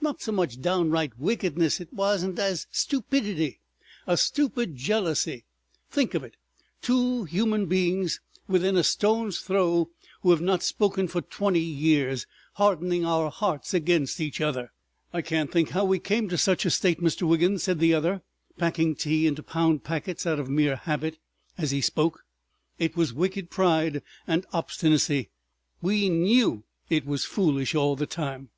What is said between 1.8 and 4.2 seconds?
it wasn't as stupidity. A